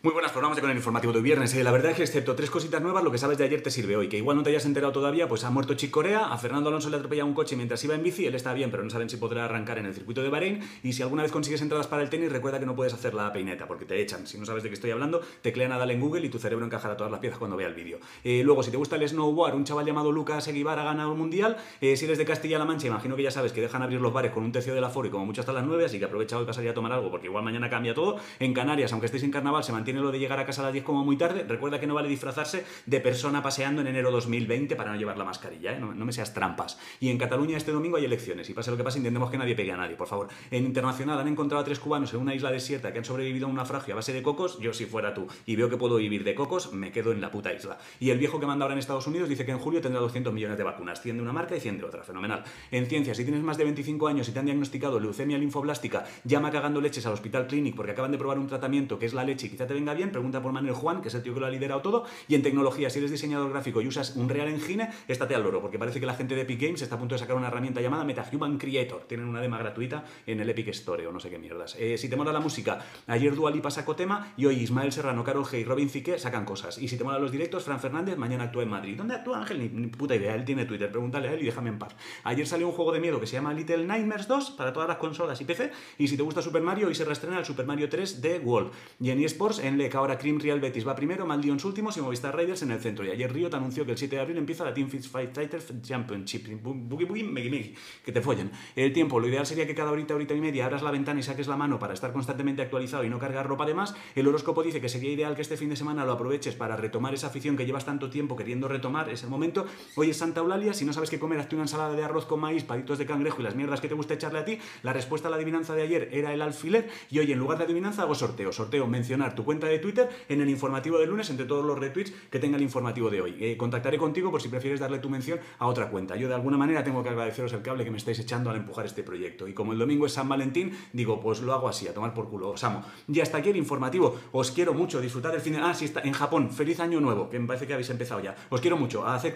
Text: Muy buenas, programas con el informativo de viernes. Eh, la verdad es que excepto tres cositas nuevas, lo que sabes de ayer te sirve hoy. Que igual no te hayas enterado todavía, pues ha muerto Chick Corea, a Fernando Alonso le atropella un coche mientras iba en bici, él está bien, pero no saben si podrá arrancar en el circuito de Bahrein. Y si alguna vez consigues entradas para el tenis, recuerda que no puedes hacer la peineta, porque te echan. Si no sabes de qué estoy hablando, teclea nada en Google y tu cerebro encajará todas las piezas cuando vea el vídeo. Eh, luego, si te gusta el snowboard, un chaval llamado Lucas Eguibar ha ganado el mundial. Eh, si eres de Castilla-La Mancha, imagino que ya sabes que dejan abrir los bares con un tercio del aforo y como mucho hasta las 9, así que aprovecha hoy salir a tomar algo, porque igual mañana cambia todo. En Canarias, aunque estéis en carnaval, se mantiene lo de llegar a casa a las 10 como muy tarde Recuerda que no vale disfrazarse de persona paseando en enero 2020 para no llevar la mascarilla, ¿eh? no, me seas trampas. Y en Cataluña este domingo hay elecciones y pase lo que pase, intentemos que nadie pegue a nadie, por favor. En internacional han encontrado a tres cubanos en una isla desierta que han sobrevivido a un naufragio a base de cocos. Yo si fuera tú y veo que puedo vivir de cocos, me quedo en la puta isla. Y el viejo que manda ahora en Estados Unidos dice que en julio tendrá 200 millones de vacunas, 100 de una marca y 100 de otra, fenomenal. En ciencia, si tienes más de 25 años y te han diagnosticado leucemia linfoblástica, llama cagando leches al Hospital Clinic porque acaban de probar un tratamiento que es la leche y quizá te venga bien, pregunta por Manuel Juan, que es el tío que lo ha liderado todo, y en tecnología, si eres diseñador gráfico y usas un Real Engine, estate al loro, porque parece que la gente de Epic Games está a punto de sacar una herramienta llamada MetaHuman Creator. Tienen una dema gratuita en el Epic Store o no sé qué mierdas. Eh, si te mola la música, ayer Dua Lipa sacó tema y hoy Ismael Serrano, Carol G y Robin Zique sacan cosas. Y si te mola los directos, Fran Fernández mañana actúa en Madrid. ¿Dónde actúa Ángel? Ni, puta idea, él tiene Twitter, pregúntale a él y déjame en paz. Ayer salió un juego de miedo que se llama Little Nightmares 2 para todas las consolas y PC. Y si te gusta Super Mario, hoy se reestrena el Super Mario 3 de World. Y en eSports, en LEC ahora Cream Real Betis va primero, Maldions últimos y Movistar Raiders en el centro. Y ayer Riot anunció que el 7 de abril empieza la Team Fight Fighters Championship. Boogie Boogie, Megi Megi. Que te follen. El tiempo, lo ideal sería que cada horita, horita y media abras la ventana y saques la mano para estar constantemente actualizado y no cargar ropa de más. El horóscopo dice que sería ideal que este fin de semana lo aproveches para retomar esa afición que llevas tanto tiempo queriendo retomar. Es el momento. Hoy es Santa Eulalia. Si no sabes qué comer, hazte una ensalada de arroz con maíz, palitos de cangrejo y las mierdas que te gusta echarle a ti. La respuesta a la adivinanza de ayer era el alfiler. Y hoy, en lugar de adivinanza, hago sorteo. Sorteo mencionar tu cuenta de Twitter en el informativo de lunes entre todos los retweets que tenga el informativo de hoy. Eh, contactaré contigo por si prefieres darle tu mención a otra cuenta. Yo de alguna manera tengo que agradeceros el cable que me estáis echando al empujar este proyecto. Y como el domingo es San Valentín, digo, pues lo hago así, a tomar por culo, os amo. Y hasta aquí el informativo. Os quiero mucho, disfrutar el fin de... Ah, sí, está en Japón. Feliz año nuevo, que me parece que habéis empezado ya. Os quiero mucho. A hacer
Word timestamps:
Muy 0.00 0.12
buenas, 0.12 0.30
programas 0.30 0.60
con 0.60 0.70
el 0.70 0.76
informativo 0.76 1.12
de 1.12 1.20
viernes. 1.20 1.52
Eh, 1.54 1.64
la 1.64 1.72
verdad 1.72 1.90
es 1.90 1.96
que 1.96 2.04
excepto 2.04 2.36
tres 2.36 2.50
cositas 2.50 2.80
nuevas, 2.80 3.02
lo 3.02 3.10
que 3.10 3.18
sabes 3.18 3.36
de 3.36 3.42
ayer 3.42 3.64
te 3.64 3.72
sirve 3.72 3.96
hoy. 3.96 4.08
Que 4.08 4.16
igual 4.16 4.36
no 4.36 4.44
te 4.44 4.50
hayas 4.50 4.64
enterado 4.64 4.92
todavía, 4.92 5.28
pues 5.28 5.42
ha 5.42 5.50
muerto 5.50 5.74
Chick 5.74 5.90
Corea, 5.90 6.32
a 6.32 6.38
Fernando 6.38 6.68
Alonso 6.68 6.88
le 6.88 6.94
atropella 6.94 7.24
un 7.24 7.34
coche 7.34 7.56
mientras 7.56 7.82
iba 7.82 7.96
en 7.96 8.04
bici, 8.04 8.24
él 8.24 8.36
está 8.36 8.54
bien, 8.54 8.70
pero 8.70 8.84
no 8.84 8.90
saben 8.90 9.10
si 9.10 9.16
podrá 9.16 9.46
arrancar 9.46 9.76
en 9.76 9.86
el 9.86 9.94
circuito 9.94 10.22
de 10.22 10.28
Bahrein. 10.28 10.60
Y 10.84 10.92
si 10.92 11.02
alguna 11.02 11.24
vez 11.24 11.32
consigues 11.32 11.62
entradas 11.62 11.88
para 11.88 12.04
el 12.04 12.10
tenis, 12.10 12.30
recuerda 12.30 12.60
que 12.60 12.66
no 12.66 12.76
puedes 12.76 12.94
hacer 12.94 13.12
la 13.12 13.32
peineta, 13.32 13.66
porque 13.66 13.86
te 13.86 14.00
echan. 14.00 14.28
Si 14.28 14.38
no 14.38 14.46
sabes 14.46 14.62
de 14.62 14.68
qué 14.68 14.76
estoy 14.76 14.92
hablando, 14.92 15.20
teclea 15.42 15.66
nada 15.66 15.92
en 15.92 16.00
Google 16.00 16.24
y 16.24 16.28
tu 16.28 16.38
cerebro 16.38 16.64
encajará 16.64 16.96
todas 16.96 17.10
las 17.10 17.18
piezas 17.18 17.40
cuando 17.40 17.56
vea 17.56 17.66
el 17.66 17.74
vídeo. 17.74 17.98
Eh, 18.22 18.42
luego, 18.44 18.62
si 18.62 18.70
te 18.70 18.76
gusta 18.76 18.94
el 18.94 19.08
snowboard, 19.08 19.56
un 19.56 19.64
chaval 19.64 19.84
llamado 19.84 20.12
Lucas 20.12 20.46
Eguibar 20.46 20.78
ha 20.78 20.84
ganado 20.84 21.10
el 21.10 21.18
mundial. 21.18 21.56
Eh, 21.80 21.96
si 21.96 22.04
eres 22.04 22.18
de 22.18 22.24
Castilla-La 22.24 22.64
Mancha, 22.64 22.86
imagino 22.86 23.16
que 23.16 23.24
ya 23.24 23.32
sabes 23.32 23.50
que 23.50 23.60
dejan 23.60 23.82
abrir 23.82 24.00
los 24.00 24.12
bares 24.12 24.30
con 24.30 24.44
un 24.44 24.52
tercio 24.52 24.76
del 24.76 24.84
aforo 24.84 25.08
y 25.08 25.10
como 25.10 25.26
mucho 25.26 25.40
hasta 25.40 25.52
las 25.52 25.64
9, 25.64 25.86
así 25.86 25.98
que 25.98 26.04
aprovecha 26.04 26.38
hoy 26.38 26.46
salir 26.52 26.70
a 26.70 26.74
tomar 26.74 26.92
algo, 26.92 27.10
porque 27.10 27.26
igual 27.26 27.42
mañana 27.42 27.68
cambia 27.68 27.94
todo. 27.94 28.18
En 28.38 28.54
Canarias, 28.54 28.92
aunque 28.92 29.06
estéis 29.06 29.24
en 29.24 29.32
carnaval, 29.32 29.64
se 29.64 29.72
mantiene 29.72 29.87
lo 29.92 30.12
de 30.12 30.18
llegar 30.18 30.38
a 30.38 30.46
casa 30.46 30.62
a 30.62 30.64
las 30.64 30.72
10 30.72 30.84
como 30.84 31.04
muy 31.04 31.16
tarde 31.16 31.44
Recuerda 31.48 31.80
que 31.80 31.86
no 31.86 31.94
vale 31.94 32.08
disfrazarse 32.08 32.64
de 32.86 33.00
persona 33.00 33.42
paseando 33.42 33.80
en 33.80 33.88
enero 33.88 34.10
2020 34.10 34.76
para 34.76 34.92
no 34.92 34.98
llevar 34.98 35.18
la 35.18 35.24
mascarilla, 35.24 35.72
¿eh? 35.72 35.80
no, 35.80 35.92
me 35.92 36.12
seas 36.12 36.34
trampas. 36.34 36.78
Y 37.00 37.10
en 37.10 37.18
Cataluña 37.18 37.56
este 37.56 37.72
domingo 37.72 37.96
hay 37.96 38.04
elecciones 38.04 38.48
y 38.50 38.54
pase 38.54 38.70
lo 38.70 38.76
que 38.76 38.84
pase, 38.84 38.98
intentemos 38.98 39.30
que 39.30 39.38
nadie 39.38 39.54
pegue 39.54 39.72
a 39.72 39.76
nadie, 39.76 39.96
por 39.96 40.06
favor. 40.06 40.28
En 40.50 40.64
internacional 40.64 41.18
han 41.18 41.28
encontrado 41.28 41.62
a 41.62 41.64
tres 41.64 41.78
cubanos 41.78 42.12
en 42.14 42.20
una 42.20 42.34
isla 42.34 42.50
desierta 42.50 42.92
que 42.92 42.98
han 42.98 43.04
sobrevivido 43.04 43.46
a 43.46 43.50
un 43.50 43.56
naufragio 43.56 43.94
a 43.94 43.96
base 43.96 44.12
de 44.12 44.22
cocos. 44.22 44.58
Yo 44.60 44.72
si 44.72 44.86
fuera 44.86 45.14
tú 45.14 45.26
y 45.46 45.56
veo 45.56 45.68
que 45.68 45.76
puedo 45.76 45.96
vivir 45.96 46.24
de 46.24 46.34
cocos, 46.34 46.72
me 46.72 46.92
quedo 46.92 47.12
en 47.12 47.20
la 47.20 47.30
puta 47.30 47.52
isla. 47.52 47.78
Y 48.00 48.10
el 48.10 48.18
viejo 48.18 48.40
que 48.40 48.46
manda 48.46 48.64
ahora 48.64 48.74
en 48.74 48.78
Estados 48.78 49.06
Unidos 49.06 49.28
dice 49.28 49.44
que 49.44 49.52
en 49.52 49.58
julio 49.58 49.80
tendrá 49.80 50.00
200 50.00 50.32
millones 50.32 50.58
de 50.58 50.64
vacunas, 50.64 51.00
100 51.00 51.16
de 51.16 51.22
una 51.22 51.32
marca 51.32 51.56
y 51.56 51.60
100 51.60 51.78
de 51.78 51.84
otra, 51.84 52.02
fenomenal. 52.02 52.44
En 52.70 52.86
ciencia, 52.86 53.14
si 53.14 53.24
tienes 53.24 53.42
más 53.42 53.56
de 53.58 53.64
25 53.64 54.08
años 54.08 54.28
y 54.28 54.32
te 54.32 54.38
han 54.38 54.46
diagnosticado 54.46 55.00
leucemia 55.00 55.38
linfoblástica, 55.38 56.06
llama 56.24 56.50
cagando 56.50 56.80
leches 56.80 57.06
al 57.06 57.14
Hospital 57.14 57.46
Clinic 57.46 57.74
porque 57.74 57.92
acaban 57.92 58.12
de 58.12 58.18
probar 58.18 58.38
un 58.38 58.46
tratamiento 58.46 58.98
que 58.98 59.06
es 59.06 59.14
la 59.14 59.24
leche 59.24 59.46
y 59.46 59.50
quizá 59.50 59.66
te 59.66 59.74
venga 59.78 59.94
bien, 59.94 60.10
pregunta 60.10 60.42
por 60.42 60.50
Manuel 60.50 60.74
Juan, 60.74 61.00
que 61.00 61.08
es 61.08 61.14
el 61.14 61.22
tío 61.22 61.34
que 61.34 61.40
lo 61.40 61.46
ha 61.46 61.50
liderado 61.50 61.80
todo, 61.82 62.04
y 62.26 62.34
en 62.34 62.42
tecnología, 62.42 62.90
si 62.90 62.98
eres 62.98 63.12
diseñador 63.12 63.50
gráfico 63.50 63.80
y 63.80 63.86
usas 63.86 64.16
un 64.16 64.28
Real 64.28 64.48
Engine, 64.48 64.90
estate 65.06 65.34
al 65.36 65.44
loro, 65.44 65.60
porque 65.60 65.78
parece 65.78 66.00
que 66.00 66.06
la 66.06 66.14
gente 66.14 66.34
de 66.34 66.42
Epic 66.42 66.60
Games 66.60 66.82
está 66.82 66.96
a 66.96 66.98
punto 66.98 67.14
de 67.14 67.20
sacar 67.20 67.36
una 67.36 67.46
herramienta 67.46 67.80
llamada 67.80 68.04
MetaHuman 68.04 68.58
Creator. 68.58 69.04
Tienen 69.04 69.28
una 69.28 69.40
dema 69.40 69.58
gratuita 69.58 70.04
en 70.26 70.40
el 70.40 70.50
Epic 70.50 70.68
Store 70.68 71.06
o 71.06 71.12
no 71.12 71.20
sé 71.20 71.30
qué 71.30 71.38
mierdas. 71.38 71.76
Eh, 71.78 71.96
si 71.96 72.08
te 72.08 72.16
mola 72.16 72.32
la 72.32 72.40
música, 72.40 72.80
ayer 73.06 73.34
Dua 73.34 73.50
Lipa 73.50 73.70
sacó 73.70 73.94
tema 73.94 74.32
y 74.36 74.46
hoy 74.46 74.56
Ismael 74.56 74.92
Serrano, 74.92 75.22
Carol 75.22 75.44
G 75.44 75.60
y 75.60 75.64
Robin 75.64 75.88
Zique 75.88 76.18
sacan 76.18 76.44
cosas. 76.44 76.78
Y 76.78 76.88
si 76.88 76.96
te 76.96 77.04
mola 77.04 77.18
los 77.18 77.30
directos, 77.30 77.64
Fran 77.64 77.80
Fernández 77.80 78.16
mañana 78.16 78.44
actúa 78.44 78.64
en 78.64 78.70
Madrid. 78.70 78.96
¿Dónde 78.96 79.14
actúa 79.14 79.38
Ángel? 79.38 79.70
Ni, 79.72 79.86
puta 79.86 80.14
idea, 80.14 80.34
él 80.34 80.44
tiene 80.44 80.64
Twitter, 80.64 80.90
pregúntale 80.90 81.28
a 81.28 81.32
él 81.32 81.42
y 81.42 81.46
déjame 81.46 81.70
en 81.70 81.78
paz. 81.78 81.94
Ayer 82.24 82.46
salió 82.46 82.66
un 82.66 82.72
juego 82.72 82.92
de 82.92 83.00
miedo 83.00 83.20
que 83.20 83.26
se 83.26 83.34
llama 83.34 83.52
Little 83.52 83.84
Nightmares 83.84 84.26
2 84.26 84.50
para 84.52 84.72
todas 84.72 84.88
las 84.88 84.98
consolas 84.98 85.40
y 85.40 85.44
PC. 85.44 85.70
Y 85.98 86.08
si 86.08 86.16
te 86.16 86.22
gusta 86.22 86.42
Super 86.42 86.62
Mario, 86.62 86.88
hoy 86.88 86.94
se 86.94 87.04
reestrena 87.04 87.38
el 87.38 87.44
Super 87.44 87.66
Mario 87.66 87.88
3 87.88 88.20
de 88.20 88.38
World. 88.38 88.70
Y 89.00 89.10
en 89.10 89.22
eSports, 89.22 89.58
en 89.68 89.78
LEC 89.78 89.94
ahora 89.94 90.18
Cream 90.18 90.40
Real 90.40 90.60
Betis 90.60 90.86
va 90.86 90.96
primero, 90.96 91.26
Maldions 91.26 91.64
últimos 91.64 91.96
y 91.96 92.00
Movistar 92.00 92.34
Raiders 92.34 92.62
en 92.62 92.72
el 92.72 92.80
centro. 92.80 93.04
Y 93.04 93.10
ayer 93.10 93.32
Riot 93.32 93.54
anunció 93.54 93.84
que 93.84 93.92
el 93.92 93.98
7 93.98 94.16
de 94.16 94.22
abril 94.22 94.38
empieza 94.38 94.64
la 94.64 94.74
Team 94.74 94.88
Fight 94.88 95.34
Fighters 95.34 95.72
Championship. 95.82 96.48
Boogie 96.62 97.06
Boogie, 97.06 97.24
Megi 97.24 97.50
Megi. 97.50 97.74
Que 98.04 98.12
te 98.12 98.20
follen. 98.20 98.50
El 98.74 98.92
tiempo, 98.92 99.20
lo 99.20 99.28
ideal 99.28 99.46
sería 99.46 99.66
que 99.66 99.74
cada 99.74 99.90
horita, 99.90 100.14
horita 100.14 100.34
y 100.34 100.40
media 100.40 100.66
abras 100.66 100.82
la 100.82 100.90
ventana 100.90 101.20
y 101.20 101.22
saques 101.22 101.46
la 101.46 101.56
mano 101.56 101.78
para 101.78 101.94
estar 101.94 102.12
constantemente 102.12 102.62
actualizado 102.62 103.04
y 103.04 103.10
no 103.10 103.18
cargar 103.18 103.46
ropa 103.46 103.66
de 103.66 103.74
más. 103.74 103.94
El 104.14 104.26
horóscopo 104.26 104.62
dice 104.62 104.80
que 104.80 104.88
sería 104.88 105.12
ideal 105.12 105.34
que 105.34 105.42
este 105.42 105.56
fin 105.56 105.68
de 105.68 105.76
semana 105.76 106.04
lo 106.04 106.12
aproveches 106.12 106.54
para 106.54 106.76
retomar 106.76 107.14
esa 107.14 107.28
afición 107.28 107.56
que 107.56 107.66
llevas 107.66 107.84
tanto 107.84 108.10
tiempo 108.10 108.36
queriendo 108.36 108.68
retomar. 108.68 109.08
Es 109.10 109.22
el 109.22 109.28
momento. 109.28 109.66
Hoy 109.96 110.10
es 110.10 110.16
Santa 110.16 110.40
Eulalia. 110.40 110.74
Si 110.74 110.84
no 110.84 110.92
sabes 110.92 111.10
qué 111.10 111.18
comer, 111.18 111.38
hazte 111.38 111.54
una 111.54 111.64
ensalada 111.64 111.94
de 111.94 112.04
arroz 112.04 112.26
con 112.26 112.40
maíz, 112.40 112.64
palitos 112.64 112.98
de 112.98 113.06
cangrejo 113.06 113.40
y 113.40 113.44
las 113.44 113.54
mierdas 113.54 113.80
que 113.80 113.88
te 113.88 113.94
gusta 113.94 114.14
echarle 114.14 114.38
a 114.38 114.44
ti. 114.44 114.58
La 114.82 114.92
respuesta 114.92 115.28
a 115.28 115.30
la 115.30 115.36
adivinanza 115.36 115.74
de 115.74 115.82
ayer 115.82 116.08
era 116.12 116.32
el 116.32 116.42
alfiler. 116.42 116.88
Y 117.10 117.18
hoy, 117.18 117.30
en 117.32 117.38
lugar 117.38 117.58
de 117.58 117.64
adivinanza, 117.64 118.02
hago 118.02 118.14
sorteo. 118.14 118.52
Sorteo 118.52 118.86
mencionar 118.86 119.34
tu 119.34 119.44
cuenta 119.58 119.66
de 119.66 119.80
Twitter 119.80 120.08
en 120.28 120.40
el 120.40 120.48
informativo 120.48 120.98
de 120.98 121.06
lunes 121.06 121.28
entre 121.30 121.44
todos 121.44 121.64
los 121.64 121.76
retweets 121.76 122.12
que 122.30 122.38
tenga 122.38 122.56
el 122.56 122.62
informativo 122.62 123.10
de 123.10 123.20
hoy. 123.20 123.36
Eh, 123.40 123.56
contactaré 123.56 123.98
contigo 123.98 124.30
por 124.30 124.40
si 124.40 124.48
prefieres 124.48 124.78
darle 124.78 125.00
tu 125.00 125.10
mención 125.10 125.40
a 125.58 125.66
otra 125.66 125.90
cuenta. 125.90 126.14
Yo 126.14 126.28
de 126.28 126.34
alguna 126.34 126.56
manera 126.56 126.84
tengo 126.84 127.02
que 127.02 127.08
agradeceros 127.08 127.52
el 127.52 127.62
cable 127.62 127.84
que 127.84 127.90
me 127.90 127.96
estáis 127.96 128.20
echando 128.20 128.50
al 128.50 128.56
empujar 128.56 128.86
este 128.86 129.02
proyecto. 129.02 129.48
Y 129.48 129.54
como 129.54 129.72
el 129.72 129.78
domingo 129.78 130.06
es 130.06 130.12
San 130.12 130.28
Valentín, 130.28 130.78
digo, 130.92 131.20
pues 131.20 131.40
lo 131.40 131.52
hago 131.52 131.68
así, 131.68 131.88
a 131.88 131.94
tomar 131.94 132.14
por 132.14 132.28
culo, 132.28 132.50
os 132.50 132.62
amo. 132.62 132.84
Y 133.08 133.18
hasta 133.18 133.38
aquí 133.38 133.50
el 133.50 133.56
informativo. 133.56 134.16
Os 134.30 134.52
quiero 134.52 134.74
mucho, 134.74 135.00
disfrutar 135.00 135.34
el 135.34 135.40
fin 135.40 135.54
de... 135.54 135.58
Ah, 135.58 135.74
sí, 135.74 135.86
está 135.86 136.00
en 136.02 136.12
Japón. 136.12 136.52
Feliz 136.52 136.78
año 136.78 137.00
nuevo, 137.00 137.28
que 137.28 137.40
me 137.40 137.48
parece 137.48 137.66
que 137.66 137.72
habéis 137.72 137.90
empezado 137.90 138.20
ya. 138.20 138.36
Os 138.50 138.60
quiero 138.60 138.76
mucho. 138.76 139.04
A 139.04 139.16
hacer 139.16 139.26